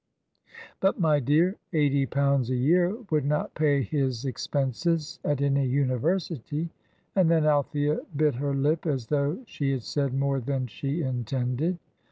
[0.79, 6.71] "But, my dear, eighty pounds a year would not pay his expenses at any university."
[7.15, 11.77] And then Althea bit her lip as though she had said more than she intended.